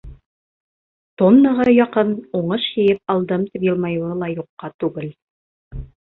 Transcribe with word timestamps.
Тоннаға 1.21 1.65
яҡын 1.73 2.13
уңыш 2.39 2.65
йыйып 2.73 3.15
алдым, 3.17 3.45
тип 3.53 3.67
йылмайыуы 3.69 4.19
ла 4.25 4.33
юҡҡа 4.41 4.73
түгел. 4.87 5.13